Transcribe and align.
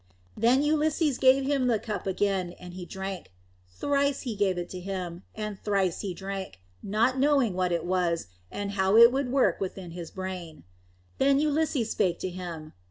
Then 0.35 0.63
Ulysses 0.63 1.19
gave 1.19 1.45
him 1.45 1.67
the 1.67 1.77
cup 1.77 2.07
again, 2.07 2.53
and 2.53 2.73
he 2.73 2.85
drank. 2.87 3.31
Thrice 3.69 4.21
he 4.21 4.35
gave 4.35 4.57
it 4.57 4.67
to 4.71 4.79
him, 4.79 5.21
and 5.35 5.59
thrice 5.63 6.01
he 6.01 6.15
drank, 6.15 6.59
not 6.81 7.19
knowing 7.19 7.53
what 7.53 7.71
it 7.71 7.85
was, 7.85 8.25
and 8.49 8.71
how 8.71 8.97
it 8.97 9.11
would 9.11 9.31
work 9.31 9.59
within 9.61 9.91
his 9.91 10.09
brain. 10.09 10.63
Then 11.19 11.39
Ulysses 11.39 11.91
spake 11.91 12.17
to 12.21 12.29
him. 12.31 12.73